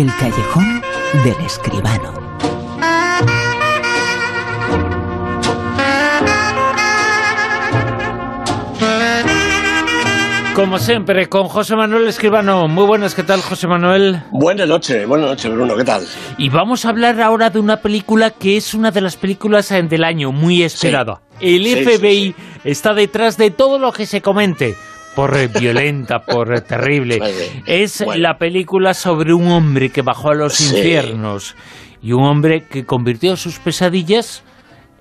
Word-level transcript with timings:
El 0.00 0.10
callejón 0.16 0.80
del 1.24 1.44
escribano. 1.44 2.14
Como 10.54 10.78
siempre, 10.78 11.28
con 11.28 11.48
José 11.48 11.76
Manuel 11.76 12.08
Escribano. 12.08 12.66
Muy 12.66 12.86
buenas, 12.86 13.14
¿qué 13.14 13.24
tal, 13.24 13.42
José 13.42 13.66
Manuel? 13.66 14.22
Buenas 14.30 14.66
noches, 14.66 15.06
buenas 15.06 15.28
noches, 15.28 15.52
Bruno, 15.52 15.76
¿qué 15.76 15.84
tal? 15.84 16.06
Y 16.38 16.48
vamos 16.48 16.86
a 16.86 16.88
hablar 16.88 17.20
ahora 17.20 17.50
de 17.50 17.60
una 17.60 17.76
película 17.76 18.30
que 18.30 18.56
es 18.56 18.72
una 18.72 18.90
de 18.90 19.02
las 19.02 19.16
películas 19.16 19.70
eh, 19.70 19.82
del 19.82 20.02
año, 20.02 20.32
muy 20.32 20.62
esperada. 20.62 21.20
El 21.40 21.64
Sí, 21.64 21.76
sí, 21.76 21.84
FBI 21.84 22.22
sí. 22.22 22.34
está 22.64 22.94
detrás 22.94 23.36
de 23.36 23.50
todo 23.50 23.78
lo 23.78 23.92
que 23.92 24.06
se 24.06 24.22
comente. 24.22 24.76
Por 25.16 25.36
eh, 25.36 25.48
violenta, 25.48 26.22
por 26.24 26.54
eh, 26.54 26.60
terrible. 26.60 27.20
Es 27.66 28.02
Bueno. 28.04 28.22
la 28.22 28.38
película 28.38 28.94
sobre 28.94 29.32
un 29.32 29.48
hombre 29.48 29.90
que 29.90 30.02
bajó 30.02 30.30
a 30.30 30.34
los 30.34 30.54
Sí. 30.54 30.76
infiernos 30.76 31.56
y 32.02 32.12
un 32.12 32.24
hombre 32.24 32.64
que 32.66 32.84
convirtió 32.86 33.36
sus 33.36 33.58
pesadillas 33.58 34.42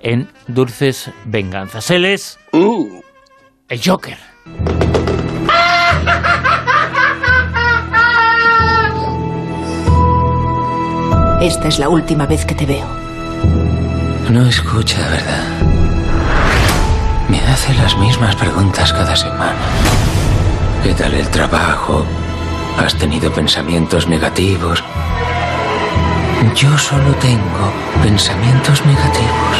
en 0.02 0.28
dulces 0.48 1.12
venganzas. 1.26 1.90
Él 1.92 2.06
es 2.06 2.38
Mm, 2.52 3.00
el 3.70 3.82
Joker. 3.84 4.18
Esta 11.42 11.70
es 11.70 11.80
la 11.80 11.88
última 11.90 12.26
vez 12.26 12.46
que 12.46 12.54
te 12.54 12.66
veo. 12.66 12.86
No 14.30 14.46
escucha, 14.48 14.98
¿verdad? 15.10 15.44
Me 17.30 17.40
hace 17.42 17.74
las 17.76 17.98
mismas 17.98 18.36
preguntas 18.36 18.92
cada 18.92 19.16
semana. 19.16 19.56
¿Qué 20.84 20.94
tal 20.94 21.14
el 21.14 21.30
trabajo? 21.30 22.06
¿Has 22.78 22.98
tenido 22.98 23.32
pensamientos 23.34 24.08
negativos? 24.08 24.82
Yo 26.56 26.78
solo 26.78 27.14
tengo 27.16 27.74
pensamientos 28.02 28.86
negativos. 28.86 29.58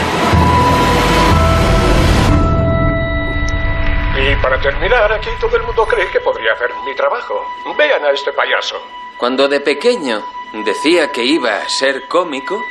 Y 4.18 4.42
para 4.42 4.62
terminar, 4.62 5.12
aquí 5.12 5.30
todo 5.42 5.58
el 5.58 5.64
mundo 5.64 5.86
cree 5.86 6.10
que 6.10 6.22
podría 6.22 6.54
hacer 6.54 6.70
mi 6.86 6.96
trabajo. 6.96 7.46
Vean 7.78 8.06
a 8.06 8.12
este 8.12 8.32
payaso. 8.32 8.82
Cuando 9.18 9.50
de 9.50 9.60
pequeño 9.60 10.24
decía 10.66 11.12
que 11.12 11.26
iba 11.26 11.58
a 11.58 11.70
ser 11.70 12.08
cómico, 12.08 12.64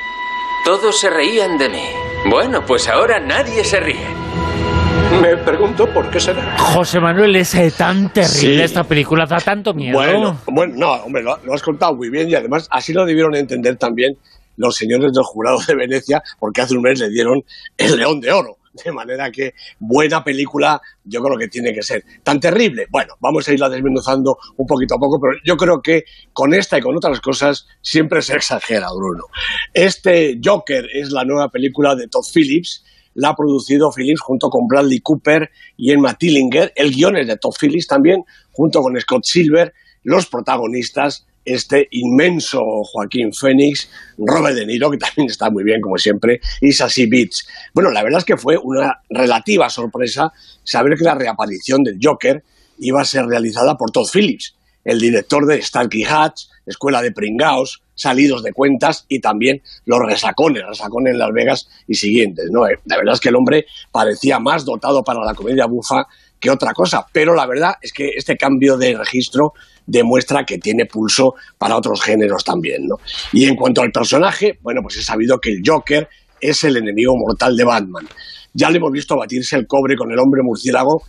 todos 0.64 0.98
se 0.98 1.10
reían 1.10 1.58
de 1.58 1.69
mí. 1.69 1.88
Bueno, 2.24 2.64
pues 2.64 2.88
ahora 2.88 3.20
nadie 3.20 3.62
se 3.62 3.78
ríe. 3.80 4.17
Me 5.20 5.36
pregunto 5.38 5.86
por 5.92 6.11
qué 6.11 6.20
será. 6.20 6.56
José 6.58 7.00
Manuel, 7.00 7.34
es 7.36 7.55
eh, 7.55 7.72
tan 7.77 8.12
terrible 8.12 8.56
Sí. 8.58 8.61
esta 8.61 8.84
película, 8.84 9.27
da 9.27 9.38
tanto 9.41 9.75
miedo. 9.75 9.94
Bueno, 9.98 10.38
bueno, 10.47 10.75
no, 10.77 10.92
hombre, 11.05 11.22
lo, 11.22 11.36
lo 11.44 11.55
has 11.55 11.62
contado 11.62 11.94
muy 11.94 12.08
bien 12.10 12.28
y 12.28 12.34
además 12.34 12.69
así 12.70 12.92
lo 12.92 13.05
debieron 13.05 13.34
entender 13.34 13.77
también 13.77 14.16
los 14.56 14.77
señores 14.77 15.12
del 15.12 15.25
jurado 15.25 15.58
de 15.66 15.75
Venecia, 15.75 16.22
porque 16.38 16.60
hace 16.60 16.75
un 16.77 16.83
mes 16.83 17.00
le 17.00 17.08
dieron 17.10 17.42
el 17.77 17.97
León 17.97 18.20
de 18.20 18.33
Oro. 18.33 18.56
De 18.84 18.92
manera 18.92 19.30
que 19.33 19.55
buena 19.80 20.22
película 20.22 20.80
yo 21.02 21.20
creo 21.20 21.36
que 21.36 21.48
tiene 21.48 21.72
que 21.72 21.82
ser. 21.82 22.05
¿Tan 22.22 22.38
terrible? 22.38 22.86
Bueno, 22.91 23.14
vamos 23.19 23.48
a 23.48 23.53
irla 23.53 23.69
desmenuzando 23.69 24.36
un 24.56 24.66
poquito 24.66 24.94
a 24.94 24.98
poco, 24.98 25.19
pero 25.20 25.32
yo 25.44 25.56
creo 25.56 25.80
que 25.82 26.05
con 26.32 26.55
esta 26.55 26.78
y 26.78 26.80
con 26.80 26.97
otras 26.97 27.20
cosas 27.20 27.66
siempre 27.80 28.22
se 28.22 28.36
exagera, 28.36 28.86
Bruno. 28.94 29.25
Este 29.75 30.38
Joker 30.44 30.86
es 30.94 31.10
la 31.10 31.25
nueva 31.25 31.48
película 31.48 31.97
de 31.97 32.06
Todd 32.06 32.25
Phillips, 32.32 32.84
la 33.19 33.30
ha 33.30 33.34
producido 33.34 33.91
Phillips 33.91 34.20
junto 34.20 34.48
con 34.48 34.69
Bradley 34.69 35.00
Cooper 35.00 35.50
y 35.77 35.91
Emma 35.91 36.14
Tillinger. 36.14 36.72
El 36.77 36.94
guion 36.94 37.16
es 37.16 37.27
de 37.27 37.36
Todd 37.36 37.52
Phillips 37.60 37.88
también, 37.88 38.25
junto 38.52 38.80
con 38.80 38.98
Scott 39.00 39.25
Silver. 39.25 39.75
Los 40.05 40.27
protagonistas, 40.27 41.27
este 41.44 41.88
inmenso 41.91 42.60
Joaquín 42.84 43.33
Phoenix, 43.33 43.91
Robert 44.19 44.55
De 44.55 44.64
Niro, 44.64 44.88
que 44.88 44.98
también 44.98 45.28
está 45.28 45.50
muy 45.50 45.64
bien, 45.64 45.80
como 45.80 45.98
siempre, 45.98 46.41
y 46.60 46.70
Sassy 46.70 47.06
Beats. 47.06 47.48
Bueno, 47.75 47.91
la 47.91 48.04
verdad 48.04 48.19
es 48.20 48.25
que 48.25 48.37
fue 48.37 48.56
una 48.56 49.00
relativa 49.10 49.69
sorpresa 49.69 50.32
saber 50.62 50.97
que 50.97 51.04
la 51.04 51.16
reaparición 51.16 51.82
del 51.82 51.98
Joker 52.00 52.44
iba 52.78 53.00
a 53.00 53.04
ser 53.04 53.26
realizada 53.26 53.76
por 53.76 53.91
Todd 53.91 54.06
Phillips, 54.12 54.54
el 54.88 54.99
director 54.99 55.47
de 55.47 55.60
Starkey 55.60 56.03
Hatch, 56.03 56.44
Escuela 56.65 57.03
de 57.03 57.12
Pringaos, 57.12 57.82
Salidos 57.94 58.43
de 58.43 58.54
Cuentas 58.54 59.04
y 59.06 59.21
también 59.21 59.60
Los 59.84 59.99
Resacones, 60.00 60.62
Resacones 60.66 61.12
en 61.12 61.19
Las 61.19 61.28
Vegas 61.31 61.69
y 61.87 61.94
siguientes. 61.94 62.47
¿no? 62.50 62.66
Eh, 62.66 62.78
La 62.87 62.97
verdad 62.97 63.12
es 63.12 63.21
que 63.21 63.28
el 63.28 63.37
hombre 63.37 63.66
parecía 63.93 64.38
más 64.38 64.65
dotado 64.65 65.03
para 65.03 65.21
la 65.27 65.34
comedia 65.34 65.66
bufa 65.66 66.06
que 66.41 66.50
otra 66.50 66.72
cosa, 66.72 67.04
pero 67.12 67.34
la 67.34 67.47
verdad 67.47 67.75
es 67.82 67.93
que 67.93 68.12
este 68.16 68.38
cambio 68.38 68.78
de 68.78 68.97
registro 68.97 69.53
demuestra 69.84 70.44
que 70.44 70.56
tiene 70.56 70.87
pulso 70.87 71.34
para 71.59 71.77
otros 71.77 72.00
géneros 72.00 72.43
también. 72.43 72.87
¿no? 72.87 72.97
Y 73.34 73.44
en 73.44 73.56
cuanto 73.56 73.82
al 73.82 73.91
personaje, 73.93 74.59
bueno, 74.62 74.81
pues 74.82 74.97
he 74.97 75.03
sabido 75.03 75.37
que 75.38 75.50
el 75.50 75.60
Joker 75.62 76.09
es 76.41 76.65
el 76.65 76.78
enemigo 76.78 77.12
mortal 77.15 77.54
de 77.54 77.65
Batman. 77.65 78.09
Ya 78.54 78.71
le 78.71 78.78
hemos 78.78 78.93
visto 78.93 79.19
batirse 79.19 79.54
el 79.56 79.66
cobre 79.66 79.97
con 79.97 80.10
el 80.10 80.19
hombre 80.19 80.41
murciélago 80.43 81.03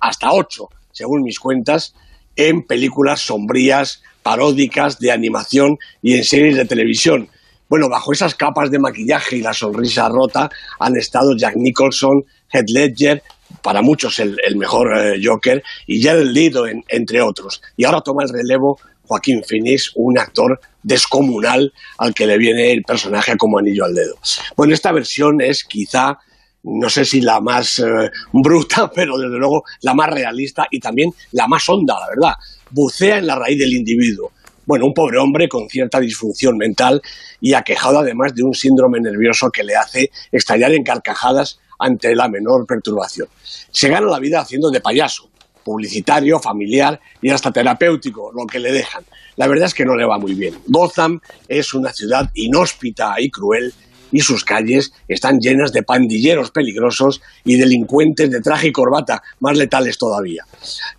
hasta 0.00 0.32
ocho, 0.32 0.68
según 0.90 1.22
mis 1.22 1.38
cuentas, 1.38 1.94
en 2.36 2.62
películas 2.62 3.20
sombrías, 3.22 4.02
paródicas, 4.22 4.98
de 4.98 5.12
animación 5.12 5.78
y 6.02 6.14
en 6.16 6.24
series 6.24 6.56
de 6.56 6.64
televisión. 6.64 7.28
Bueno, 7.68 7.88
bajo 7.88 8.12
esas 8.12 8.34
capas 8.34 8.70
de 8.70 8.78
maquillaje 8.78 9.36
y 9.36 9.42
la 9.42 9.52
sonrisa 9.52 10.08
rota 10.08 10.48
han 10.78 10.96
estado 10.96 11.36
Jack 11.36 11.56
Nicholson, 11.56 12.24
Heath 12.52 12.70
Ledger, 12.70 13.22
para 13.62 13.82
muchos 13.82 14.18
el, 14.18 14.36
mejor 14.56 14.96
eh, 14.96 15.20
Joker, 15.22 15.62
y 15.86 16.02
Jared 16.02 16.26
Leto, 16.26 16.66
en- 16.66 16.84
entre 16.88 17.20
otros. 17.22 17.60
Y 17.76 17.84
ahora 17.84 18.00
toma 18.02 18.22
el 18.24 18.28
relevo 18.28 18.78
Joaquín 19.04 19.42
Phoenix, 19.48 19.92
un 19.94 20.18
actor 20.18 20.60
descomunal 20.82 21.72
al 21.98 22.12
que 22.14 22.26
le 22.26 22.38
viene 22.38 22.72
el 22.72 22.82
personaje 22.82 23.36
como 23.36 23.58
anillo 23.58 23.84
al 23.84 23.94
dedo. 23.94 24.16
Bueno, 24.56 24.74
esta 24.74 24.92
versión 24.92 25.40
es 25.40 25.64
quizá 25.64 26.18
no 26.66 26.88
sé 26.88 27.04
si 27.04 27.20
la 27.20 27.40
más 27.40 27.78
eh, 27.78 28.10
bruta, 28.32 28.90
pero 28.94 29.16
desde 29.16 29.38
luego 29.38 29.62
la 29.82 29.94
más 29.94 30.10
realista 30.10 30.66
y 30.70 30.80
también 30.80 31.12
la 31.32 31.46
más 31.46 31.68
honda, 31.68 31.94
la 31.98 32.08
verdad. 32.08 32.34
Bucea 32.70 33.18
en 33.18 33.26
la 33.26 33.36
raíz 33.36 33.58
del 33.58 33.72
individuo. 33.72 34.32
Bueno, 34.66 34.86
un 34.86 34.94
pobre 34.94 35.18
hombre 35.18 35.48
con 35.48 35.68
cierta 35.68 36.00
disfunción 36.00 36.56
mental 36.56 37.00
y 37.40 37.54
aquejado 37.54 38.00
además 38.00 38.34
de 38.34 38.42
un 38.42 38.52
síndrome 38.52 38.98
nervioso 39.00 39.48
que 39.50 39.62
le 39.62 39.76
hace 39.76 40.10
estallar 40.32 40.72
en 40.72 40.82
carcajadas 40.82 41.60
ante 41.78 42.16
la 42.16 42.28
menor 42.28 42.66
perturbación. 42.66 43.28
Se 43.70 43.88
gana 43.88 44.08
la 44.08 44.18
vida 44.18 44.40
haciendo 44.40 44.68
de 44.70 44.80
payaso, 44.80 45.28
publicitario, 45.62 46.40
familiar 46.40 47.00
y 47.22 47.30
hasta 47.30 47.52
terapéutico, 47.52 48.32
lo 48.32 48.44
que 48.44 48.58
le 48.58 48.72
dejan. 48.72 49.04
La 49.36 49.46
verdad 49.46 49.66
es 49.66 49.74
que 49.74 49.84
no 49.84 49.94
le 49.94 50.04
va 50.04 50.18
muy 50.18 50.34
bien. 50.34 50.54
Gotham 50.66 51.20
es 51.46 51.72
una 51.72 51.92
ciudad 51.92 52.28
inhóspita 52.34 53.14
y 53.18 53.30
cruel 53.30 53.72
y 54.12 54.20
sus 54.20 54.44
calles 54.44 54.92
están 55.08 55.40
llenas 55.40 55.72
de 55.72 55.82
pandilleros 55.82 56.50
peligrosos 56.50 57.20
y 57.44 57.56
delincuentes 57.56 58.30
de 58.30 58.40
traje 58.40 58.68
y 58.68 58.72
corbata, 58.72 59.22
más 59.40 59.56
letales 59.56 59.98
todavía. 59.98 60.44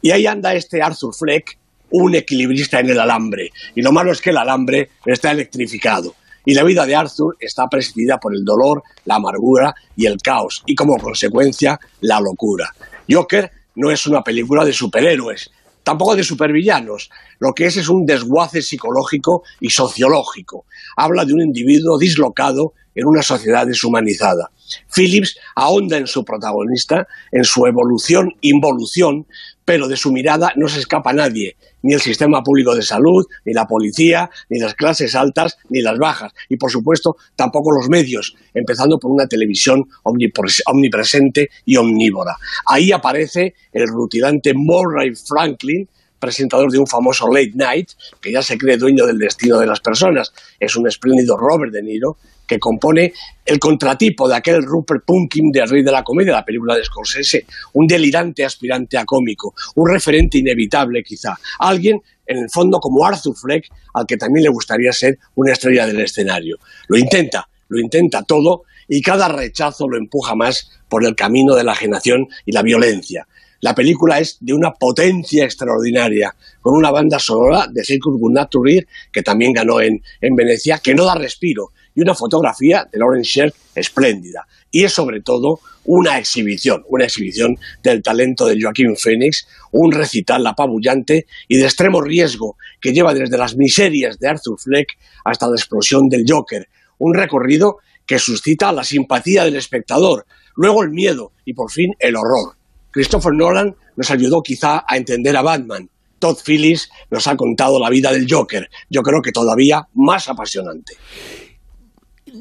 Y 0.02 0.12
ahí 0.12 0.26
anda 0.26 0.54
este 0.54 0.82
Arthur 0.82 1.16
Fleck, 1.16 1.58
un 1.92 2.16
equilibrista 2.16 2.80
en 2.80 2.90
el 2.90 3.00
alambre. 3.00 3.52
Y 3.76 3.82
lo 3.82 3.92
malo 3.92 4.12
es 4.12 4.22
que 4.22 4.32
el 4.32 4.38
alambre 4.38 4.90
está 5.06 5.32
electrificado. 5.32 6.16
Y 6.46 6.54
la 6.54 6.64
vida 6.64 6.86
de 6.86 6.96
Arthur 6.96 7.36
está 7.40 7.68
presidida 7.68 8.20
por 8.20 8.34
el 8.34 8.46
dolor, 8.46 8.82
la 9.04 9.16
amargura 9.16 9.76
y 9.98 10.06
el 10.06 10.18
caos, 10.22 10.64
y 10.66 10.76
como 10.76 10.98
consecuencia, 10.98 11.78
la 12.00 12.22
locura. 12.22 12.74
Joker 13.10 13.52
no 13.76 13.92
es 13.92 14.08
una 14.08 14.24
película 14.24 14.64
de 14.64 14.72
superhéroes, 14.72 15.52
tampoco 15.84 16.16
de 16.16 16.24
supervillanos. 16.24 17.10
Lo 17.40 17.54
que 17.54 17.66
es 17.66 17.78
es 17.78 17.90
un 17.90 18.06
desguace 18.06 18.62
psicológico 18.62 19.44
y 19.60 19.70
sociológico. 19.70 20.66
Habla 20.96 21.26
de 21.26 21.34
un 21.34 21.42
individuo 21.42 21.98
dislocado 21.98 22.74
en 22.98 23.06
una 23.06 23.22
sociedad 23.22 23.68
deshumanizada. 23.68 24.50
Phillips 24.94 25.38
ahonda 25.56 25.98
en 25.98 26.08
su 26.08 26.26
protagonista, 26.26 27.08
en 27.32 27.44
su 27.44 27.66
evolución, 27.68 28.34
involución, 28.42 29.28
pero 29.64 29.88
de 29.88 29.96
su 29.96 30.12
mirada 30.12 30.52
no 30.56 30.68
se 30.68 30.80
escapa 30.80 31.14
nadie, 31.14 31.58
ni 31.84 31.94
el 31.94 32.02
sistema 32.02 32.42
público 32.42 32.74
de 32.74 32.82
salud, 32.82 33.26
ni 33.46 33.54
la 33.54 33.68
policía, 33.68 34.30
ni 34.50 34.60
las 34.60 34.74
clases 34.74 35.14
altas, 35.14 35.58
ni 35.70 35.82
las 35.82 35.98
bajas, 36.00 36.34
y 36.50 36.58
por 36.58 36.72
supuesto 36.72 37.18
tampoco 37.36 37.72
los 37.72 37.88
medios, 37.88 38.36
empezando 38.54 38.98
por 38.98 39.12
una 39.12 39.28
televisión 39.28 39.84
omnipres- 40.04 40.64
omnipresente 40.66 41.50
y 41.66 41.78
omnívora. 41.78 42.36
Ahí 42.66 42.92
aparece 42.92 43.54
el 43.72 43.88
rutilante 43.88 44.54
Murray 44.56 45.14
Franklin, 45.16 45.88
presentador 46.18 46.72
de 46.72 46.80
un 46.80 46.88
famoso 46.88 47.28
late 47.28 47.52
night, 47.54 47.92
que 48.20 48.32
ya 48.32 48.42
se 48.42 48.58
cree 48.58 48.78
dueño 48.78 49.06
del 49.06 49.20
destino 49.20 49.60
de 49.60 49.68
las 49.68 49.82
personas. 49.82 50.34
Es 50.60 50.76
un 50.76 50.88
espléndido 50.88 51.38
Robert 51.38 51.72
De 51.72 51.84
Niro, 51.84 52.18
que 52.48 52.60
compone 52.60 53.14
el 53.46 53.60
contratipo 53.60 54.28
de 54.28 54.36
aquel 54.36 54.64
Rupert 54.64 55.04
Pumpkin 55.06 55.52
de 55.52 55.66
Rey 55.66 55.84
de 55.84 55.92
la 55.92 56.04
Comedia, 56.04 56.34
la 56.34 56.46
película 56.46 56.76
de 56.76 56.84
Scorsese, 56.84 57.46
un 57.74 57.86
delirante 57.86 58.46
aspirante 58.46 58.98
a 58.98 59.06
cómico, 59.06 59.54
un 59.76 59.90
referente 59.90 60.38
inevitable 60.38 61.04
quizá, 61.04 61.38
alguien 61.60 62.02
en 62.26 62.38
el 62.38 62.50
fondo 62.50 62.80
como 62.80 63.06
Arthur 63.06 63.36
Fleck, 63.36 63.70
al 63.94 64.06
que 64.06 64.18
también 64.18 64.44
le 64.44 64.50
gustaría 64.50 64.92
ser 64.92 65.18
una 65.36 65.54
estrella 65.54 65.86
del 65.86 66.00
escenario. 66.02 66.58
Lo 66.88 66.98
intenta, 66.98 67.48
lo 67.70 67.80
intenta 67.80 68.24
todo 68.24 68.64
y 68.88 69.02
cada 69.02 69.28
rechazo 69.28 69.88
lo 69.88 69.98
empuja 69.98 70.36
más 70.36 70.72
por 70.90 71.06
el 71.06 71.16
camino 71.16 71.56
de 71.56 71.64
la 71.64 71.74
ajenación 71.74 72.28
y 72.46 72.52
la 72.52 72.64
violencia. 72.64 73.28
La 73.60 73.74
película 73.74 74.20
es 74.20 74.38
de 74.40 74.54
una 74.54 74.72
potencia 74.72 75.44
extraordinaria, 75.44 76.36
con 76.62 76.76
una 76.76 76.92
banda 76.92 77.18
sonora 77.18 77.68
de 77.68 77.84
Circus 77.84 78.20
Good 78.20 78.38
que 79.12 79.24
también 79.24 79.52
ganó 79.52 79.82
en, 79.82 80.02
en 80.22 80.36
Venecia, 80.36 80.78
que 80.78 80.94
no 80.94 81.06
da 81.06 81.16
respiro, 81.16 81.72
y 81.98 82.02
una 82.02 82.14
fotografía 82.14 82.88
de 82.90 83.00
Lauren 83.00 83.24
Sher 83.24 83.52
espléndida. 83.74 84.48
Y 84.70 84.84
es 84.84 84.94
sobre 84.94 85.22
todo 85.22 85.62
una 85.86 86.20
exhibición, 86.20 86.84
una 86.90 87.06
exhibición 87.06 87.58
del 87.82 88.04
talento 88.04 88.46
de 88.46 88.62
Joaquín 88.62 88.96
Phoenix, 88.96 89.48
un 89.72 89.92
recital 89.92 90.46
apabullante 90.46 91.26
y 91.48 91.58
de 91.58 91.64
extremo 91.64 92.00
riesgo 92.00 92.56
que 92.80 92.94
lleva 92.94 93.16
desde 93.16 93.36
las 93.36 93.58
miserias 93.58 94.20
de 94.20 94.30
Arthur 94.30 94.60
Fleck 94.60 94.90
hasta 95.26 95.48
la 95.48 95.56
explosión 95.56 96.08
del 96.08 96.24
Joker. 96.28 96.68
Un 97.00 97.16
recorrido 97.16 97.78
que 98.06 98.20
suscita 98.20 98.72
la 98.72 98.84
simpatía 98.84 99.44
del 99.44 99.56
espectador, 99.56 100.28
luego 100.56 100.84
el 100.84 100.92
miedo 100.92 101.32
y 101.46 101.56
por 101.56 101.72
fin 101.72 101.96
el 101.98 102.16
horror. 102.16 102.58
Christopher 102.92 103.34
Nolan 103.34 103.76
nos 103.96 104.12
ayudó 104.12 104.44
quizá 104.44 104.86
a 104.88 104.98
entender 104.98 105.36
a 105.36 105.42
Batman. 105.42 105.90
Todd 106.20 106.38
Phillips 106.46 106.90
nos 107.10 107.26
ha 107.26 107.36
contado 107.36 107.80
la 107.80 107.90
vida 107.90 108.12
del 108.12 108.28
Joker, 108.30 108.70
yo 108.88 109.02
creo 109.02 109.22
que 109.24 109.32
todavía 109.32 109.88
más 109.94 110.28
apasionante 110.30 110.94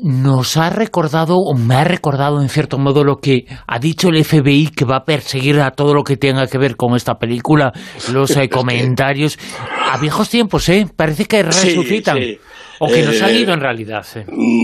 nos 0.02 0.56
ha 0.56 0.70
recordado, 0.70 1.36
o 1.36 1.54
me 1.54 1.74
ha 1.74 1.84
recordado 1.84 2.40
en 2.40 2.48
cierto 2.48 2.78
modo 2.78 3.04
lo 3.04 3.16
que 3.16 3.46
ha 3.66 3.78
dicho 3.78 4.08
el 4.08 4.24
FBI 4.24 4.68
que 4.68 4.84
va 4.84 4.98
a 4.98 5.04
perseguir 5.04 5.60
a 5.60 5.70
todo 5.70 5.94
lo 5.94 6.02
que 6.02 6.16
tenga 6.16 6.46
que 6.46 6.58
ver 6.58 6.76
con 6.76 6.94
esta 6.94 7.14
película, 7.14 7.72
los 8.12 8.36
eh, 8.36 8.48
comentarios. 8.48 9.38
A 9.92 9.98
viejos 9.98 10.28
tiempos, 10.28 10.68
¿eh? 10.68 10.86
Parece 10.94 11.26
que 11.26 11.42
resucitan. 11.42 12.18
O 12.78 12.88
que 12.88 13.02
nos 13.02 13.20
han 13.22 13.30
eh, 13.30 13.40
ido 13.40 13.54
en 13.54 13.60
realidad. 13.60 14.06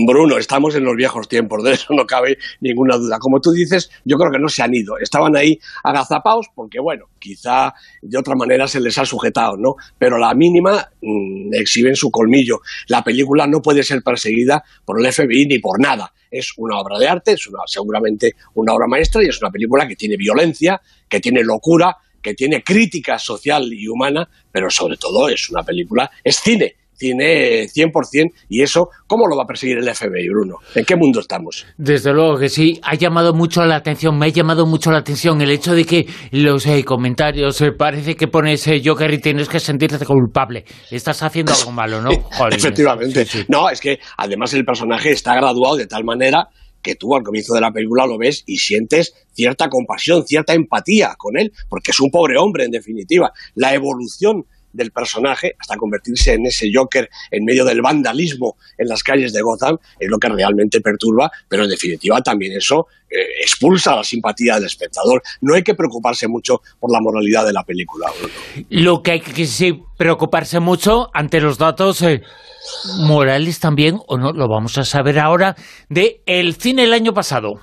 Bruno, 0.05 0.37
estamos 0.37 0.75
en 0.75 0.83
los 0.83 0.95
viejos 0.95 1.27
tiempos, 1.27 1.63
de 1.63 1.73
eso 1.73 1.93
no 1.93 2.05
cabe 2.05 2.37
ninguna 2.61 2.97
duda. 2.97 3.17
Como 3.19 3.39
tú 3.39 3.51
dices, 3.51 3.89
yo 4.05 4.17
creo 4.17 4.31
que 4.31 4.39
no 4.39 4.49
se 4.49 4.61
han 4.63 4.73
ido. 4.73 4.97
Estaban 4.97 5.35
ahí 5.35 5.59
agazapados 5.83 6.47
porque, 6.53 6.79
bueno, 6.79 7.05
quizá 7.19 7.73
de 8.01 8.17
otra 8.17 8.35
manera 8.35 8.67
se 8.67 8.79
les 8.79 8.97
ha 8.97 9.05
sujetado, 9.05 9.57
¿no? 9.57 9.75
Pero 9.97 10.17
la 10.17 10.33
mínima 10.33 10.89
mm, 11.01 11.53
exhiben 11.53 11.95
su 11.95 12.11
colmillo. 12.11 12.59
La 12.87 13.03
película 13.03 13.47
no 13.47 13.61
puede 13.61 13.83
ser 13.83 14.01
perseguida 14.03 14.63
por 14.85 14.99
el 14.99 15.11
FBI 15.11 15.47
ni 15.47 15.59
por 15.59 15.79
nada. 15.79 16.13
Es 16.29 16.53
una 16.57 16.79
obra 16.79 16.97
de 16.97 17.07
arte, 17.07 17.33
es 17.33 17.47
una, 17.47 17.59
seguramente 17.65 18.33
una 18.55 18.73
obra 18.73 18.87
maestra 18.87 19.23
y 19.23 19.27
es 19.27 19.41
una 19.41 19.51
película 19.51 19.87
que 19.87 19.95
tiene 19.95 20.17
violencia, 20.17 20.81
que 21.07 21.19
tiene 21.19 21.43
locura, 21.43 21.95
que 22.21 22.33
tiene 22.33 22.63
crítica 22.63 23.19
social 23.19 23.71
y 23.71 23.87
humana, 23.87 24.27
pero 24.51 24.69
sobre 24.69 24.97
todo 24.97 25.29
es 25.29 25.49
una 25.49 25.61
película, 25.61 26.09
es 26.23 26.37
cine 26.37 26.75
tiene 26.97 27.65
100% 27.67 28.31
y 28.49 28.61
eso, 28.61 28.89
¿cómo 29.07 29.27
lo 29.27 29.35
va 29.35 29.43
a 29.43 29.47
perseguir 29.47 29.77
el 29.77 29.93
FBI, 29.93 30.29
Bruno? 30.29 30.57
¿En 30.75 30.85
qué 30.85 30.95
mundo 30.95 31.19
estamos? 31.19 31.65
Desde 31.77 32.13
luego 32.13 32.37
que 32.37 32.49
sí, 32.49 32.79
ha 32.83 32.95
llamado 32.95 33.33
mucho 33.33 33.63
la 33.65 33.75
atención, 33.75 34.17
me 34.17 34.27
ha 34.27 34.29
llamado 34.29 34.65
mucho 34.65 34.91
la 34.91 34.99
atención 34.99 35.41
el 35.41 35.51
hecho 35.51 35.73
de 35.73 35.85
que 35.85 36.07
los 36.31 36.65
eh, 36.65 36.83
comentarios, 36.83 37.59
eh, 37.61 37.71
parece 37.71 38.15
que 38.15 38.27
pones 38.27 38.65
eh, 38.67 38.81
Joker 38.83 39.13
y 39.13 39.19
tienes 39.19 39.49
que 39.49 39.59
sentirte 39.59 40.05
culpable, 40.05 40.65
estás 40.91 41.21
haciendo 41.23 41.53
algo 41.53 41.71
malo, 41.71 42.01
¿no? 42.01 42.11
Efectivamente. 42.51 43.25
No, 43.47 43.69
es 43.69 43.79
que 43.79 43.99
además 44.17 44.53
el 44.53 44.65
personaje 44.65 45.11
está 45.11 45.35
graduado 45.35 45.75
de 45.75 45.87
tal 45.87 46.03
manera 46.03 46.49
que 46.83 46.95
tú 46.95 47.15
al 47.15 47.23
comienzo 47.23 47.55
de 47.55 47.61
la 47.61 47.71
película 47.71 48.05
lo 48.05 48.17
ves 48.17 48.43
y 48.45 48.57
sientes 48.57 49.13
cierta 49.31 49.69
compasión, 49.69 50.23
cierta 50.25 50.53
empatía 50.53 51.15
con 51.17 51.37
él, 51.37 51.51
porque 51.69 51.91
es 51.91 51.99
un 51.99 52.11
pobre 52.11 52.37
hombre 52.37 52.65
en 52.65 52.71
definitiva. 52.71 53.31
La 53.55 53.73
evolución 53.73 54.43
del 54.73 54.91
personaje 54.91 55.55
hasta 55.57 55.77
convertirse 55.77 56.33
en 56.33 56.45
ese 56.45 56.69
Joker 56.73 57.09
en 57.31 57.45
medio 57.45 57.63
del 57.63 57.81
vandalismo 57.81 58.57
en 58.77 58.87
las 58.87 59.03
calles 59.03 59.31
de 59.33 59.41
Gotham 59.41 59.77
es 59.99 60.09
lo 60.09 60.17
que 60.17 60.29
realmente 60.29 60.81
perturba, 60.81 61.31
pero 61.47 61.63
en 61.63 61.69
definitiva 61.69 62.21
también 62.21 62.57
eso 62.57 62.87
eh, 63.09 63.41
expulsa 63.41 63.95
la 63.95 64.03
simpatía 64.03 64.55
del 64.55 64.65
espectador. 64.65 65.21
No 65.41 65.55
hay 65.55 65.63
que 65.63 65.75
preocuparse 65.75 66.27
mucho 66.27 66.61
por 66.79 66.91
la 66.91 66.99
moralidad 66.99 67.45
de 67.45 67.53
la 67.53 67.63
película. 67.63 68.07
Lo 68.69 69.01
que 69.03 69.11
hay 69.11 69.19
que 69.21 69.79
preocuparse 69.97 70.59
mucho 70.59 71.09
ante 71.13 71.39
los 71.39 71.57
datos 71.57 72.01
eh, 72.01 72.23
morales 72.99 73.59
también, 73.59 73.99
o 74.07 74.17
no, 74.17 74.31
lo 74.33 74.47
vamos 74.47 74.77
a 74.77 74.83
saber 74.83 75.19
ahora, 75.19 75.55
de 75.89 76.21
el 76.25 76.55
cine 76.55 76.85
el 76.85 76.93
año 76.93 77.13
pasado. 77.13 77.59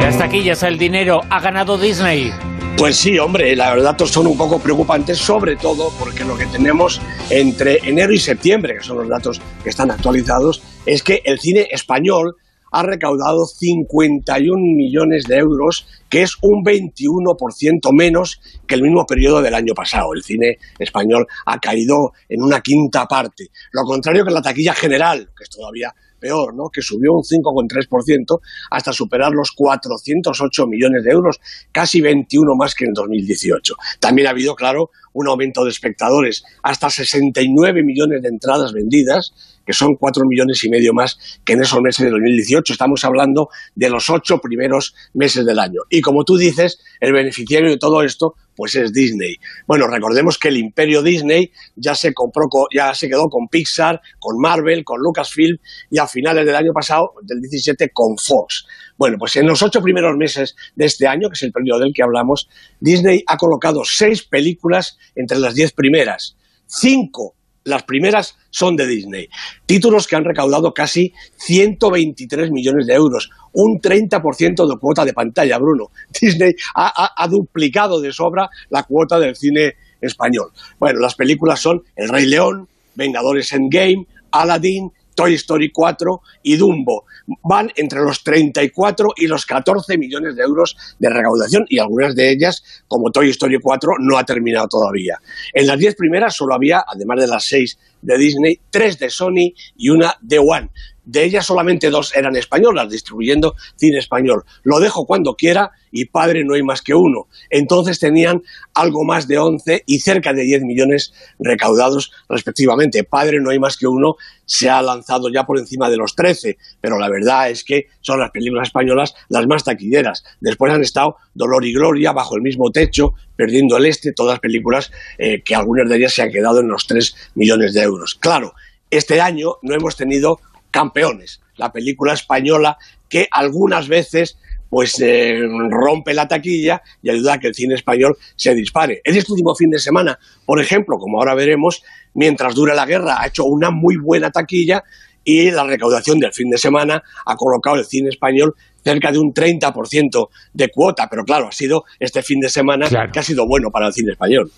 Las 0.00 0.16
taquillas, 0.16 0.62
el 0.62 0.78
dinero, 0.78 1.20
ha 1.28 1.40
ganado 1.40 1.76
Disney. 1.76 2.32
Pues 2.78 2.96
sí, 2.96 3.18
hombre, 3.18 3.56
los 3.56 3.82
datos 3.82 4.12
son 4.12 4.28
un 4.28 4.38
poco 4.38 4.60
preocupantes, 4.60 5.18
sobre 5.18 5.56
todo 5.56 5.90
porque 5.98 6.24
lo 6.24 6.38
que 6.38 6.46
tenemos 6.46 7.00
entre 7.28 7.78
enero 7.78 8.12
y 8.12 8.18
septiembre, 8.18 8.76
que 8.76 8.84
son 8.84 8.98
los 8.98 9.08
datos 9.08 9.40
que 9.64 9.70
están 9.70 9.90
actualizados, 9.90 10.62
es 10.86 11.02
que 11.02 11.20
el 11.24 11.40
cine 11.40 11.66
español 11.72 12.36
ha 12.70 12.84
recaudado 12.84 13.46
51 13.46 14.54
millones 14.76 15.24
de 15.24 15.38
euros, 15.38 15.88
que 16.08 16.22
es 16.22 16.36
un 16.40 16.62
21% 16.62 17.92
menos 17.92 18.40
que 18.64 18.76
el 18.76 18.82
mismo 18.82 19.04
periodo 19.06 19.42
del 19.42 19.54
año 19.54 19.74
pasado. 19.74 20.14
El 20.14 20.22
cine 20.22 20.58
español 20.78 21.26
ha 21.46 21.58
caído 21.58 22.12
en 22.28 22.42
una 22.44 22.60
quinta 22.60 23.06
parte. 23.06 23.48
Lo 23.72 23.82
contrario 23.82 24.24
que 24.24 24.30
la 24.30 24.40
taquilla 24.40 24.74
general, 24.74 25.30
que 25.36 25.42
es 25.42 25.50
todavía 25.50 25.92
peor, 26.18 26.54
¿no? 26.54 26.68
que 26.68 26.82
subió 26.82 27.12
un 27.12 27.22
5,3% 27.22 28.40
hasta 28.70 28.92
superar 28.92 29.32
los 29.32 29.52
408 29.52 30.66
millones 30.66 31.04
de 31.04 31.10
euros, 31.10 31.40
casi 31.72 32.00
21 32.00 32.54
más 32.56 32.74
que 32.74 32.84
en 32.84 32.92
2018. 32.92 33.74
También 34.00 34.28
ha 34.28 34.30
habido, 34.30 34.54
claro, 34.54 34.90
un 35.12 35.28
aumento 35.28 35.64
de 35.64 35.70
espectadores, 35.70 36.44
hasta 36.62 36.90
69 36.90 37.82
millones 37.82 38.22
de 38.22 38.28
entradas 38.28 38.72
vendidas, 38.72 39.32
que 39.66 39.72
son 39.72 39.96
4 39.96 40.24
millones 40.26 40.64
y 40.64 40.70
medio 40.70 40.94
más 40.94 41.18
que 41.44 41.54
en 41.54 41.62
esos 41.62 41.80
meses 41.82 42.04
de 42.06 42.10
2018. 42.10 42.72
Estamos 42.72 43.04
hablando 43.04 43.48
de 43.74 43.90
los 43.90 44.08
ocho 44.10 44.38
primeros 44.38 44.94
meses 45.14 45.44
del 45.44 45.58
año. 45.58 45.80
Y 45.90 46.00
como 46.00 46.24
tú 46.24 46.36
dices, 46.36 46.80
el 47.00 47.12
beneficiario 47.12 47.68
de 47.68 47.78
todo 47.78 48.02
esto 48.02 48.34
pues 48.58 48.74
es 48.74 48.92
Disney. 48.92 49.36
Bueno, 49.68 49.86
recordemos 49.86 50.36
que 50.36 50.48
el 50.48 50.56
imperio 50.56 51.00
Disney 51.00 51.52
ya 51.76 51.94
se 51.94 52.12
compró, 52.12 52.48
ya 52.74 52.92
se 52.92 53.08
quedó 53.08 53.28
con 53.28 53.46
Pixar, 53.46 54.00
con 54.18 54.36
Marvel, 54.36 54.82
con 54.82 54.98
Lucasfilm 55.00 55.58
y 55.88 55.98
a 55.98 56.08
finales 56.08 56.44
del 56.44 56.56
año 56.56 56.72
pasado, 56.74 57.12
del 57.22 57.40
17, 57.40 57.90
con 57.94 58.16
Fox. 58.18 58.66
Bueno, 58.96 59.16
pues 59.16 59.36
en 59.36 59.46
los 59.46 59.62
ocho 59.62 59.80
primeros 59.80 60.16
meses 60.16 60.56
de 60.74 60.86
este 60.86 61.06
año, 61.06 61.28
que 61.28 61.34
es 61.34 61.42
el 61.44 61.52
periodo 61.52 61.78
del 61.78 61.92
que 61.94 62.02
hablamos, 62.02 62.48
Disney 62.80 63.22
ha 63.28 63.36
colocado 63.36 63.82
seis 63.84 64.24
películas 64.24 64.98
entre 65.14 65.38
las 65.38 65.54
diez 65.54 65.72
primeras. 65.72 66.36
Cinco 66.66 67.36
las 67.68 67.84
primeras 67.84 68.36
son 68.50 68.76
de 68.76 68.86
Disney. 68.86 69.28
Títulos 69.66 70.06
que 70.06 70.16
han 70.16 70.24
recaudado 70.24 70.72
casi 70.72 71.12
123 71.36 72.50
millones 72.50 72.86
de 72.86 72.94
euros, 72.94 73.30
un 73.52 73.78
30% 73.80 74.68
de 74.68 74.78
cuota 74.80 75.04
de 75.04 75.12
pantalla, 75.12 75.58
Bruno. 75.58 75.90
Disney 76.20 76.52
ha, 76.74 77.28
duplicado 77.28 78.00
de 78.00 78.12
sobra 78.12 78.48
la 78.70 78.82
cuota 78.84 79.18
del 79.18 79.36
cine 79.36 79.74
español. 80.00 80.50
Bueno, 80.78 81.00
las 81.00 81.14
películas 81.14 81.60
son 81.60 81.82
El 81.94 82.08
Rey 82.08 82.26
León, 82.26 82.68
Vengadores 82.94 83.52
Endgame, 83.52 84.06
Aladdin, 84.30 84.90
Toy 85.18 85.34
Story 85.34 85.72
4 85.72 86.22
y 86.44 86.56
Dumbo. 86.56 87.04
Van 87.42 87.72
entre 87.74 88.02
los 88.02 88.22
34 88.22 89.14
y 89.16 89.26
los 89.26 89.44
14 89.46 89.98
millones 89.98 90.36
de 90.36 90.44
euros 90.44 90.76
de 90.96 91.10
recaudación 91.10 91.66
y 91.68 91.80
algunas 91.80 92.14
de 92.14 92.30
ellas, 92.30 92.62
como 92.86 93.10
Toy 93.10 93.30
Story 93.30 93.58
4, 93.60 93.94
no 93.98 94.16
ha 94.16 94.24
terminado 94.24 94.68
todavía. 94.68 95.18
En 95.52 95.66
las 95.66 95.76
10 95.76 95.96
primeras 95.96 96.36
solo 96.36 96.54
había, 96.54 96.84
además 96.86 97.18
de 97.18 97.26
las 97.26 97.44
6 97.46 97.78
de 98.02 98.18
Disney, 98.18 98.60
3 98.70 98.98
de 98.98 99.10
Sony 99.10 99.54
y 99.76 99.90
una 99.90 100.14
de 100.20 100.38
One. 100.38 100.70
De 101.08 101.24
ellas 101.24 101.46
solamente 101.46 101.88
dos 101.88 102.14
eran 102.14 102.36
españolas, 102.36 102.90
distribuyendo 102.90 103.54
cine 103.76 103.98
español. 103.98 104.44
Lo 104.62 104.78
dejo 104.78 105.06
cuando 105.06 105.36
quiera 105.36 105.70
y 105.90 106.04
padre 106.04 106.44
no 106.44 106.52
hay 106.52 106.62
más 106.62 106.82
que 106.82 106.92
uno. 106.92 107.28
Entonces 107.48 107.98
tenían 107.98 108.42
algo 108.74 109.04
más 109.04 109.26
de 109.26 109.38
11 109.38 109.84
y 109.86 110.00
cerca 110.00 110.34
de 110.34 110.42
10 110.42 110.64
millones 110.64 111.14
recaudados 111.38 112.12
respectivamente. 112.28 113.04
Padre 113.04 113.38
no 113.40 113.48
hay 113.48 113.58
más 113.58 113.78
que 113.78 113.86
uno 113.86 114.16
se 114.44 114.68
ha 114.68 114.82
lanzado 114.82 115.30
ya 115.32 115.44
por 115.44 115.58
encima 115.58 115.88
de 115.88 115.96
los 115.96 116.14
13, 116.14 116.58
pero 116.80 116.98
la 116.98 117.08
verdad 117.08 117.48
es 117.48 117.64
que 117.64 117.86
son 118.00 118.20
las 118.20 118.30
películas 118.30 118.68
españolas 118.68 119.14
las 119.30 119.46
más 119.46 119.64
taquilleras. 119.64 120.24
Después 120.40 120.72
han 120.72 120.82
estado 120.82 121.16
Dolor 121.34 121.64
y 121.64 121.72
Gloria, 121.72 122.12
Bajo 122.12 122.36
el 122.36 122.42
mismo 122.42 122.70
techo, 122.70 123.12
Perdiendo 123.34 123.76
el 123.76 123.86
Este, 123.86 124.12
todas 124.12 124.40
películas 124.40 124.90
eh, 125.16 125.42
que 125.42 125.54
algunas 125.54 125.88
de 125.88 125.96
ellas 125.96 126.12
se 126.12 126.22
han 126.22 126.30
quedado 126.30 126.60
en 126.60 126.68
los 126.68 126.86
3 126.86 127.30
millones 127.34 127.72
de 127.72 127.82
euros. 127.82 127.87
Claro, 128.20 128.54
este 128.90 129.20
año 129.20 129.56
no 129.62 129.74
hemos 129.74 129.96
tenido 129.96 130.40
Campeones, 130.70 131.40
la 131.56 131.72
película 131.72 132.12
española 132.12 132.76
que 133.08 133.26
algunas 133.30 133.88
veces 133.88 134.38
pues 134.68 135.00
eh, 135.00 135.40
rompe 135.70 136.12
la 136.12 136.28
taquilla 136.28 136.82
y 137.02 137.08
ayuda 137.10 137.34
a 137.34 137.38
que 137.38 137.48
el 137.48 137.54
cine 137.54 137.74
español 137.74 138.16
se 138.36 138.54
dispare. 138.54 139.00
En 139.02 139.16
este 139.16 139.32
último 139.32 139.54
fin 139.54 139.70
de 139.70 139.78
semana, 139.78 140.18
por 140.44 140.60
ejemplo, 140.60 140.98
como 140.98 141.18
ahora 141.18 141.34
veremos, 141.34 141.82
mientras 142.14 142.54
dura 142.54 142.74
la 142.74 142.84
guerra 142.84 143.20
ha 143.20 143.26
hecho 143.26 143.44
una 143.44 143.70
muy 143.70 143.96
buena 143.96 144.30
taquilla 144.30 144.84
y 145.24 145.50
la 145.50 145.64
recaudación 145.64 146.18
del 146.18 146.32
fin 146.32 146.50
de 146.50 146.58
semana 146.58 147.02
ha 147.24 147.36
colocado 147.36 147.76
el 147.76 147.86
cine 147.86 148.10
español 148.10 148.54
cerca 148.84 149.10
de 149.10 149.18
un 149.18 149.32
30% 149.32 150.28
de 150.52 150.68
cuota, 150.68 151.08
pero 151.10 151.24
claro, 151.24 151.48
ha 151.48 151.52
sido 151.52 151.84
este 151.98 152.22
fin 152.22 152.40
de 152.40 152.48
semana 152.48 152.88
que 153.12 153.18
ha 153.18 153.22
sido 153.22 153.46
bueno 153.46 153.70
para 153.70 153.88
el 153.88 153.92
cine 153.92 154.12
español 154.12 154.50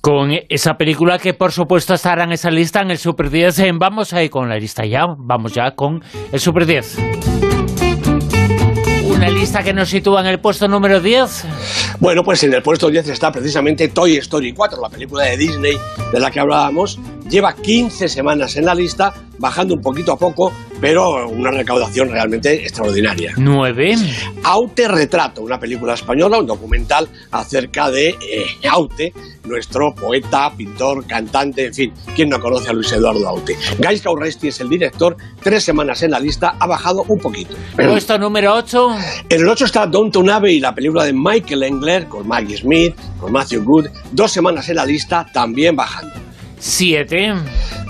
con 0.00 0.30
esa 0.48 0.74
película 0.74 1.18
que 1.18 1.34
por 1.34 1.52
supuesto 1.52 1.94
estará 1.94 2.24
en 2.24 2.32
esa 2.32 2.50
lista 2.50 2.80
en 2.80 2.90
el 2.90 2.98
Super 2.98 3.30
10. 3.30 3.62
Vamos 3.78 4.12
ahí 4.12 4.28
con 4.28 4.48
la 4.48 4.56
lista 4.56 4.84
ya, 4.84 5.06
vamos 5.16 5.52
ya 5.52 5.72
con 5.72 6.02
el 6.32 6.40
Super 6.40 6.66
10. 6.66 6.98
Una 9.04 9.30
lista 9.30 9.62
que 9.62 9.72
nos 9.72 9.88
sitúa 9.88 10.20
en 10.20 10.26
el 10.26 10.40
puesto 10.40 10.68
número 10.68 11.00
10. 11.00 11.44
Bueno, 11.98 12.22
pues 12.22 12.44
en 12.44 12.54
el 12.54 12.62
puesto 12.62 12.88
10 12.88 13.08
está 13.08 13.32
precisamente 13.32 13.88
Toy 13.88 14.16
Story 14.18 14.52
4, 14.52 14.80
la 14.80 14.88
película 14.88 15.24
de 15.24 15.36
Disney 15.36 15.76
de 16.12 16.20
la 16.20 16.30
que 16.30 16.40
hablábamos. 16.40 17.00
Lleva 17.28 17.54
15 17.54 18.08
semanas 18.08 18.56
en 18.56 18.64
la 18.64 18.74
lista, 18.74 19.12
bajando 19.38 19.74
un 19.74 19.82
poquito 19.82 20.12
a 20.12 20.16
poco, 20.16 20.50
pero 20.80 21.28
una 21.28 21.50
recaudación 21.50 22.08
realmente 22.08 22.54
extraordinaria. 22.54 23.34
9. 23.36 23.96
Aute 24.44 24.88
Retrato, 24.88 25.42
una 25.42 25.58
película 25.58 25.92
española, 25.92 26.38
un 26.38 26.46
documental 26.46 27.06
acerca 27.30 27.90
de 27.90 28.08
eh, 28.08 28.46
Aute, 28.70 29.12
nuestro 29.44 29.94
poeta, 29.94 30.50
pintor, 30.56 31.06
cantante, 31.06 31.66
en 31.66 31.74
fin, 31.74 31.92
¿quién 32.16 32.30
no 32.30 32.40
conoce 32.40 32.70
a 32.70 32.72
Luis 32.72 32.90
Eduardo 32.92 33.28
Aute? 33.28 33.58
Gais 33.78 34.00
Caurresti 34.00 34.48
es 34.48 34.60
el 34.60 34.70
director, 34.70 35.14
tres 35.42 35.62
semanas 35.64 36.02
en 36.02 36.12
la 36.12 36.20
lista, 36.20 36.56
ha 36.58 36.66
bajado 36.66 37.04
un 37.08 37.18
poquito. 37.18 37.54
Puesto 37.76 38.18
número 38.18 38.54
8. 38.54 38.88
En 39.28 39.40
el 39.42 39.48
8 39.48 39.66
está 39.66 39.86
Downton 39.86 40.30
Abbey, 40.30 40.60
la 40.60 40.74
película 40.74 41.04
de 41.04 41.12
Michael 41.12 41.62
Engler, 41.62 42.08
con 42.08 42.26
Maggie 42.26 42.56
Smith, 42.56 42.96
con 43.20 43.32
Matthew 43.32 43.64
Good, 43.64 43.86
dos 44.12 44.32
semanas 44.32 44.66
en 44.70 44.76
la 44.76 44.86
lista, 44.86 45.26
también 45.30 45.76
bajando. 45.76 46.27
7. 46.58 47.34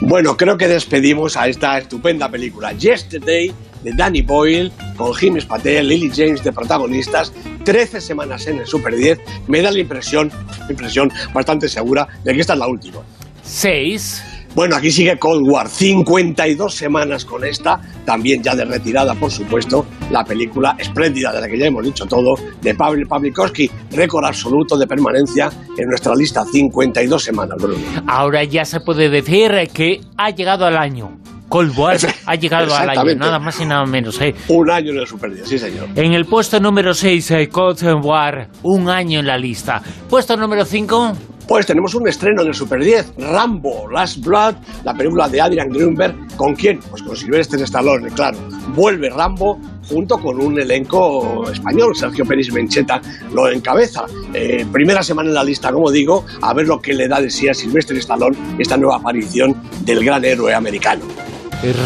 Bueno, 0.02 0.36
creo 0.36 0.56
que 0.56 0.68
despedimos 0.68 1.36
a 1.36 1.48
esta 1.48 1.78
estupenda 1.78 2.30
película, 2.30 2.72
Yesterday, 2.72 3.52
de 3.82 3.92
Danny 3.92 4.22
Boyle, 4.22 4.72
con 4.96 5.12
James 5.12 5.44
Patel, 5.44 5.88
Lily 5.88 6.10
James 6.14 6.42
de 6.42 6.52
protagonistas, 6.52 7.32
13 7.64 8.00
semanas 8.00 8.46
en 8.46 8.58
el 8.58 8.66
Super 8.66 8.96
10, 8.96 9.20
me 9.46 9.62
da 9.62 9.70
la 9.70 9.78
impresión, 9.78 10.30
impresión 10.68 11.12
bastante 11.32 11.68
segura 11.68 12.08
de 12.24 12.34
que 12.34 12.40
esta 12.40 12.54
es 12.54 12.58
la 12.58 12.66
última. 12.66 13.00
6. 13.42 14.27
Bueno, 14.58 14.74
aquí 14.74 14.90
sigue 14.90 15.16
Cold 15.20 15.48
War, 15.48 15.68
52 15.68 16.74
semanas 16.74 17.24
con 17.24 17.44
esta, 17.44 17.80
también 18.04 18.42
ya 18.42 18.56
de 18.56 18.64
retirada, 18.64 19.14
por 19.14 19.30
supuesto, 19.30 19.86
la 20.10 20.24
película 20.24 20.74
espléndida 20.76 21.32
de 21.32 21.40
la 21.40 21.46
que 21.46 21.56
ya 21.56 21.66
hemos 21.66 21.84
dicho 21.84 22.06
todo, 22.06 22.34
de 22.60 22.74
Pavel 22.74 23.06
Pavlikovsky, 23.06 23.70
récord 23.92 24.24
absoluto 24.24 24.76
de 24.76 24.88
permanencia 24.88 25.48
en 25.76 25.86
nuestra 25.86 26.12
lista, 26.16 26.44
52 26.44 27.22
semanas, 27.22 27.56
Bruno. 27.56 27.78
Ahora 28.08 28.42
ya 28.42 28.64
se 28.64 28.80
puede 28.80 29.08
decir 29.08 29.52
que 29.72 30.00
ha 30.16 30.30
llegado 30.30 30.66
al 30.66 30.76
año. 30.76 31.16
Cold 31.48 31.78
War 31.78 31.96
ha 32.26 32.34
llegado 32.34 32.74
al 32.74 32.90
año, 32.90 33.14
nada 33.14 33.38
más 33.38 33.60
y 33.60 33.64
nada 33.64 33.86
menos. 33.86 34.20
¿eh? 34.20 34.34
Un 34.48 34.72
año 34.72 34.90
en 34.90 34.98
el 34.98 35.06
Super 35.06 35.32
10, 35.32 35.48
sí 35.48 35.58
señor. 35.60 35.86
En 35.94 36.12
el 36.14 36.24
puesto 36.24 36.58
número 36.58 36.94
6, 36.94 37.30
eh, 37.30 37.48
Cold 37.48 37.80
War, 38.02 38.48
un 38.64 38.88
año 38.88 39.20
en 39.20 39.26
la 39.28 39.38
lista. 39.38 39.80
Puesto 40.10 40.36
número 40.36 40.64
5, 40.64 41.12
Pues 41.48 41.64
tenemos 41.64 41.94
un 41.94 42.06
estreno 42.06 42.42
en 42.42 42.48
el 42.48 42.54
Super 42.54 42.78
10, 42.84 43.14
Rambo, 43.16 43.88
Last 43.90 44.18
Blood, 44.22 44.54
la 44.84 44.92
película 44.92 45.30
de 45.30 45.40
Adrian 45.40 45.70
Grunberg. 45.70 46.14
¿Con 46.36 46.54
quién? 46.54 46.78
Pues 46.90 47.02
con 47.02 47.16
Sylvester 47.16 47.58
Stallone, 47.62 48.10
claro. 48.10 48.36
Vuelve 48.74 49.08
Rambo 49.08 49.58
junto 49.88 50.18
con 50.18 50.38
un 50.42 50.60
elenco 50.60 51.50
español. 51.50 51.96
Sergio 51.96 52.26
Pérez 52.26 52.52
Mencheta 52.52 53.00
lo 53.32 53.48
encabeza. 53.48 54.02
Eh, 54.34 54.66
primera 54.70 55.02
semana 55.02 55.30
en 55.30 55.34
la 55.36 55.42
lista, 55.42 55.72
como 55.72 55.90
digo, 55.90 56.26
a 56.42 56.52
ver 56.52 56.66
lo 56.66 56.80
que 56.82 56.92
le 56.92 57.08
da 57.08 57.18
de 57.22 57.30
sí 57.30 57.48
a 57.48 57.54
Sylvester 57.54 57.96
Stallone 57.96 58.36
esta 58.58 58.76
nueva 58.76 58.96
aparición 58.96 59.56
del 59.86 60.04
gran 60.04 60.22
héroe 60.26 60.52
americano. 60.54 61.06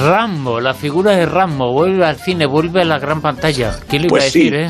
Rambo, 0.05 0.61
la 0.61 0.75
figura 0.75 1.13
de 1.13 1.25
Rambo, 1.25 1.73
vuelve 1.73 2.05
al 2.05 2.17
cine, 2.17 2.47
vuelve 2.47 2.83
a 2.83 2.85
la 2.85 2.99
gran 2.99 3.21
pantalla. 3.23 3.79
¿Quién 3.89 4.03
le 4.03 4.07
iba 4.09 4.15
Pues 4.15 4.23
a 4.25 4.27
decir, 4.27 4.53
sí. 4.53 4.57
eh? 4.59 4.69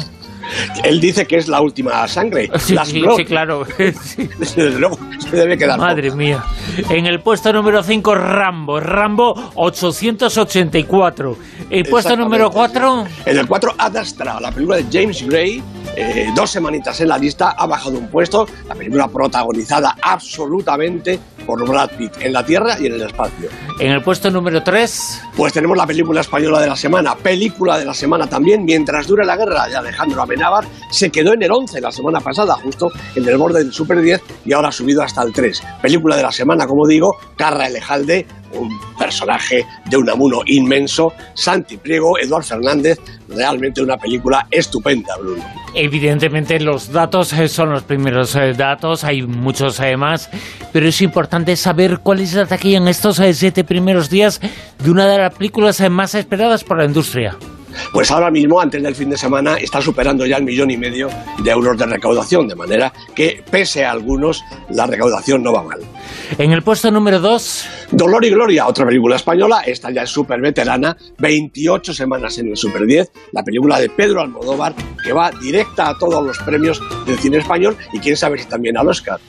Él 0.84 1.00
dice 1.00 1.26
que 1.26 1.36
es 1.36 1.48
la 1.48 1.60
última 1.60 2.06
sangre. 2.08 2.50
Sí, 2.58 2.74
Last 2.74 2.92
sí, 2.92 3.02
sí, 3.16 3.24
claro. 3.24 3.66
Sí. 4.02 4.28
Desde 4.38 4.78
luego, 4.78 4.98
se 5.18 5.36
debe 5.36 5.56
quedar. 5.56 5.78
Madre 5.78 6.10
mía. 6.10 6.42
En 6.88 7.06
el 7.06 7.20
puesto 7.20 7.52
número 7.52 7.82
5, 7.82 8.14
Rambo. 8.14 8.80
Rambo 8.80 9.52
884. 9.54 11.36
El 11.70 11.84
puesto 11.84 12.16
número 12.16 12.50
4, 12.50 13.06
sí. 13.06 13.22
En 13.26 13.38
el 13.38 13.46
4, 13.46 13.74
Ad 13.78 13.96
Astra, 13.96 14.40
la 14.40 14.50
película 14.52 14.76
de 14.78 14.86
James 14.90 15.26
Gray, 15.26 15.62
eh, 15.96 16.30
dos 16.34 16.50
semanitas 16.50 17.00
en 17.00 17.08
la 17.08 17.18
lista, 17.18 17.50
ha 17.50 17.66
bajado 17.66 17.98
un 17.98 18.08
puesto, 18.08 18.46
la 18.68 18.74
película 18.74 19.08
protagonizada 19.08 19.96
absolutamente 20.02 21.18
por 21.46 21.66
Brad 21.68 21.90
Pitt 21.98 22.12
en 22.20 22.32
la 22.32 22.44
Tierra 22.44 22.76
y 22.80 22.86
en 22.86 22.94
el 22.94 23.02
espacio. 23.02 23.48
en 23.78 23.92
el 23.92 24.02
puesto 24.02 24.30
número 24.30 24.62
3, 24.62 25.22
Pues 25.36 25.52
tenemos 25.52 25.76
la 25.76 25.86
película 25.86 26.20
española 26.20 26.60
de 26.60 26.68
la 26.68 26.76
semana, 26.76 27.14
película 27.16 27.78
de 27.78 27.84
la 27.84 27.94
semana 27.94 28.26
también, 28.26 28.64
Mientras 28.64 29.06
dure 29.06 29.24
la 29.24 29.36
guerra, 29.36 29.68
de 29.68 29.76
Alejandro 29.76 30.22
Amenábar, 30.22 30.64
se 30.90 31.10
quedó 31.10 31.34
en 31.34 31.42
el 31.42 31.50
11 31.50 31.80
la 31.80 31.92
semana 31.92 32.20
pasada, 32.20 32.54
justo 32.56 32.90
en 33.14 33.28
el 33.28 33.36
borde 33.36 33.58
del 33.58 33.72
Super 33.72 34.00
10 34.00 34.22
y 34.44 34.52
ahora 34.52 34.68
ha 34.68 34.72
subido 34.72 35.02
hasta 35.02 35.22
el 35.22 35.32
3. 35.32 35.62
Película 35.82 36.16
de 36.16 36.22
la 36.22 36.32
semana, 36.32 36.66
como 36.66 36.86
digo, 36.86 37.16
Carra 37.36 37.66
Elejalde, 37.66 38.26
un 38.52 38.78
personaje 38.98 39.64
de 39.88 39.96
un 39.96 40.08
amuno 40.08 40.40
inmenso, 40.46 41.12
Santi 41.34 41.76
Priego, 41.76 42.18
Eduard 42.18 42.44
Fernández, 42.44 42.98
realmente 43.28 43.82
una 43.82 43.96
película 43.96 44.46
estupenda, 44.50 45.16
Bruno. 45.18 45.42
Evidentemente 45.74 46.60
los 46.60 46.92
datos 46.92 47.32
eh, 47.32 47.48
son 47.48 47.70
los 47.70 47.82
primeros 47.82 48.36
eh, 48.36 48.52
datos, 48.52 49.04
hay 49.04 49.22
muchos 49.22 49.80
eh, 49.80 49.96
más, 49.96 50.28
pero 50.72 50.86
es 50.86 51.00
importante 51.00 51.56
saber 51.56 52.00
cuál 52.00 52.20
es 52.20 52.34
la 52.34 52.46
taquilla 52.46 52.78
en 52.78 52.88
estos 52.88 53.18
eh, 53.20 53.32
siete 53.32 53.64
primeros 53.64 54.10
días 54.10 54.40
de 54.82 54.90
una 54.90 55.06
de 55.06 55.18
las 55.18 55.34
películas 55.34 55.80
eh, 55.80 55.88
más 55.88 56.14
esperadas 56.14 56.64
por 56.64 56.78
la 56.78 56.84
industria. 56.84 57.36
Pues 57.92 58.10
ahora 58.10 58.30
mismo, 58.30 58.60
antes 58.60 58.82
del 58.82 58.94
fin 58.94 59.10
de 59.10 59.16
semana, 59.16 59.56
está 59.56 59.80
superando 59.80 60.24
ya 60.26 60.36
el 60.36 60.44
millón 60.44 60.70
y 60.70 60.76
medio 60.76 61.08
de 61.42 61.50
euros 61.50 61.76
de 61.78 61.86
recaudación, 61.86 62.48
de 62.48 62.54
manera 62.54 62.92
que, 63.14 63.42
pese 63.50 63.84
a 63.84 63.90
algunos, 63.92 64.42
la 64.70 64.86
recaudación 64.86 65.42
no 65.42 65.52
va 65.52 65.62
mal. 65.62 65.80
En 66.38 66.52
el 66.52 66.62
puesto 66.62 66.90
número 66.90 67.20
2, 67.20 67.64
Dolor 67.92 68.24
y 68.24 68.30
Gloria, 68.30 68.66
otra 68.66 68.86
película 68.86 69.16
española, 69.16 69.62
esta 69.66 69.90
ya 69.90 70.02
es 70.02 70.10
súper 70.10 70.40
veterana, 70.40 70.96
28 71.18 71.92
semanas 71.92 72.38
en 72.38 72.48
el 72.48 72.56
Super 72.56 72.86
10, 72.86 73.10
la 73.32 73.42
película 73.42 73.78
de 73.78 73.90
Pedro 73.90 74.20
Almodóvar, 74.22 74.74
que 75.04 75.12
va 75.12 75.30
directa 75.30 75.88
a 75.90 75.98
todos 75.98 76.24
los 76.24 76.38
premios 76.38 76.80
del 77.06 77.18
cine 77.18 77.38
español 77.38 77.76
y 77.92 77.98
quién 77.98 78.16
sabe 78.16 78.38
si 78.38 78.46
también 78.46 78.76
al 78.78 78.88
Oscar. 78.88 79.20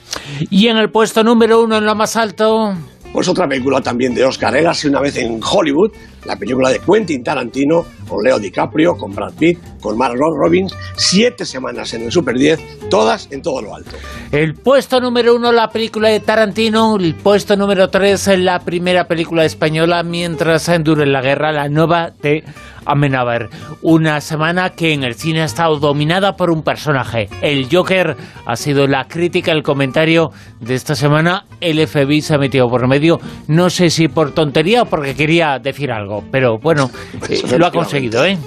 y 0.50 0.68
en 0.68 0.76
el 0.78 0.90
puesto 0.90 1.22
número 1.22 1.62
1 1.62 1.78
en 1.78 1.86
lo 1.86 1.94
más 1.94 2.16
alto, 2.16 2.74
Pues 3.12 3.28
otra 3.28 3.46
película 3.46 3.80
también 3.80 4.14
de 4.14 4.24
Oscar, 4.24 4.56
Érase 4.56 4.88
una 4.88 5.00
vez 5.00 5.16
en 5.16 5.40
Hollywood, 5.42 5.92
la 6.24 6.36
película 6.36 6.70
de 6.70 6.80
Quentin 6.80 7.22
Tarantino, 7.22 7.84
con 8.08 8.22
Leo 8.22 8.38
DiCaprio, 8.38 8.96
con 8.96 9.14
Brad 9.14 9.34
Pitt, 9.34 9.58
con 9.80 9.96
Margot 9.96 10.34
Robbins, 10.36 10.74
siete 10.96 11.44
semanas 11.44 11.94
en 11.94 12.02
el 12.02 12.12
Super 12.12 12.36
10, 12.36 12.88
todas 12.90 13.28
en 13.30 13.42
todo 13.42 13.62
lo 13.62 13.74
alto. 13.74 13.96
el 14.32 14.54
puesto 14.54 15.00
número 15.00 15.34
1 15.34 15.52
la 15.52 15.68
película 15.68 16.08
de 16.08 16.20
Tarantino, 16.20 16.96
el 16.96 17.14
puesto 17.14 17.56
número 17.56 17.88
3 17.88 18.38
la 18.38 18.60
primera 18.60 19.06
película 19.06 19.44
española 19.44 20.02
mientras 20.02 20.70
dure 20.82 21.06
la 21.06 21.20
guerra, 21.20 21.52
la 21.52 21.68
nueva 21.68 22.10
de 22.22 22.44
Amenábar. 22.86 23.48
Una 23.82 24.20
semana 24.20 24.70
que 24.70 24.92
en 24.92 25.04
el 25.04 25.14
cine 25.14 25.42
ha 25.42 25.46
estado 25.46 25.78
dominada 25.78 26.36
por 26.36 26.50
un 26.50 26.62
personaje. 26.62 27.28
El 27.40 27.68
Joker 27.70 28.16
ha 28.46 28.56
sido 28.56 28.86
la 28.86 29.08
crítica, 29.08 29.52
el 29.52 29.62
comentario 29.62 30.30
de 30.60 30.74
esta 30.74 30.94
semana. 30.94 31.44
El 31.60 31.86
FBI 31.86 32.20
se 32.20 32.34
ha 32.34 32.38
metido 32.38 32.68
por 32.68 32.86
medio. 32.86 33.20
No 33.48 33.70
sé 33.70 33.90
si 33.90 34.08
por 34.08 34.32
tontería 34.32 34.82
o 34.82 34.86
porque 34.86 35.14
quería 35.14 35.58
decir 35.58 35.92
algo, 35.92 36.24
pero 36.30 36.58
bueno, 36.58 36.90
eh, 37.28 37.58
lo 37.58 37.66
ha 37.66 37.70
conseguido, 37.70 37.93
¿eh? 37.96 38.38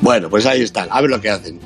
Bueno, 0.00 0.28
pues 0.30 0.46
ahí 0.46 0.62
están, 0.62 0.88
a 0.90 1.00
ver 1.00 1.10
lo 1.10 1.20
que 1.20 1.30
hacen. 1.30 1.58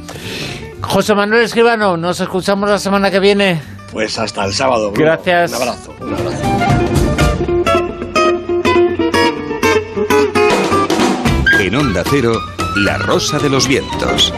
José 0.80 1.14
Manuel 1.14 1.44
Escribano, 1.44 1.96
nos 1.96 2.20
escuchamos 2.20 2.68
la 2.68 2.78
semana 2.78 3.10
que 3.10 3.20
viene. 3.20 3.60
Pues 3.92 4.18
hasta 4.18 4.44
el 4.44 4.52
sábado. 4.52 4.90
Bruno. 4.90 5.06
Gracias. 5.06 5.50
Un 5.50 5.56
abrazo. 5.56 5.94
Un 6.00 6.14
abrazo. 6.14 6.60
En 11.60 11.74
Onda 11.74 12.02
Cero, 12.08 12.40
La 12.78 12.98
Rosa 12.98 13.38
de 13.38 13.50
los 13.50 13.68
Vientos. 13.68 14.32